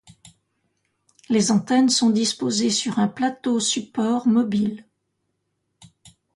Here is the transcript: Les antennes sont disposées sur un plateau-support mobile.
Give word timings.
Les 1.29 1.51
antennes 1.51 1.89
sont 1.89 2.09
disposées 2.09 2.71
sur 2.71 2.97
un 2.97 3.07
plateau-support 3.07 4.27
mobile. 4.27 4.87